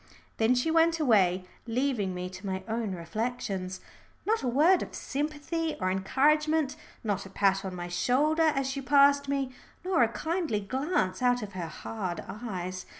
[0.37, 3.81] Then she went away, leaving me to my own reflections.
[4.25, 8.81] Not a word of sympathy or encouragement, not a pat on my shoulder as she
[8.81, 9.51] passed me,
[9.85, 12.87] nor a kindly glance out of her hard eyes.